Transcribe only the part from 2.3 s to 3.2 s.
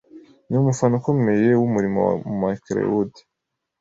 Macleod